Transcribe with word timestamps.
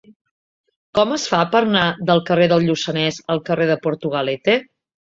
Com 0.99 1.13
es 1.17 1.25
fa 1.33 1.41
per 1.53 1.61
anar 1.67 1.85
del 2.09 2.23
carrer 2.31 2.49
del 2.55 2.67
Lluçanès 2.71 3.23
al 3.37 3.47
carrer 3.51 3.71
de 3.75 3.81
Portugalete? 3.89 4.61